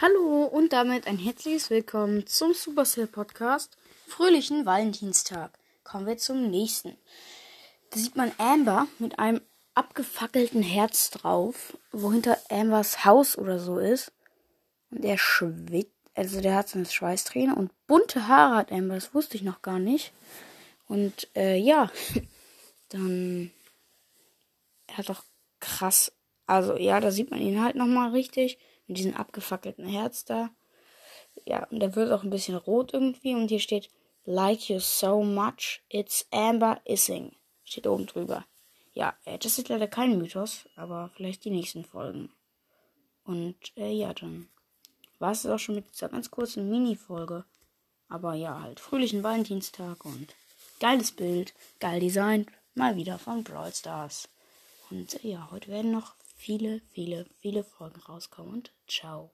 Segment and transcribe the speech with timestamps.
[0.00, 3.76] Hallo und damit ein herzliches Willkommen zum Supercell Podcast.
[4.06, 5.50] Fröhlichen Valentinstag.
[5.82, 6.96] Kommen wir zum nächsten.
[7.90, 9.40] Da sieht man Amber mit einem
[9.74, 14.12] abgefackelten Herz drauf, wo hinter Ambers Haus oder so ist.
[14.92, 19.14] Und er schwitzt, also der hat so eine Schweißträne und bunte Haare hat Amber, das
[19.14, 20.12] wusste ich noch gar nicht.
[20.86, 21.90] Und äh, ja,
[22.90, 23.50] dann
[24.86, 25.24] er hat doch
[25.58, 26.12] krass,
[26.46, 30.50] also ja, da sieht man ihn halt nochmal richtig mit diesem abgefackelten Herz da.
[31.46, 33.34] Ja, und der wird auch ein bisschen rot irgendwie.
[33.34, 33.90] Und hier steht,
[34.24, 37.32] like you so much, it's Amber Issing.
[37.64, 38.44] Steht oben drüber.
[38.94, 42.30] Ja, äh, das ist leider kein Mythos, aber vielleicht die nächsten Folgen.
[43.24, 44.48] Und äh, ja, dann
[45.18, 47.44] war es auch schon mit dieser ganz kurzen Mini-Folge.
[48.08, 50.34] Aber ja, halt fröhlichen Valentinstag und
[50.80, 54.28] geiles Bild, geil Design, mal wieder von Brawl Stars.
[54.90, 59.30] Und äh, ja, heute werden noch viele, viele, viele Folgen rauskommen und ciao.